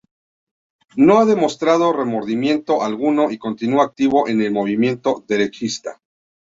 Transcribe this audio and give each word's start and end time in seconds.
No 0.95 1.19
ha 1.19 1.25
mostrado 1.35 1.93
remordimiento 1.93 2.81
alguno 2.81 3.29
y 3.29 3.37
continúa 3.37 3.83
activo 3.85 4.27
en 4.27 4.41
el 4.41 4.51
movimiento 4.51 5.23
derechista. 5.27 6.01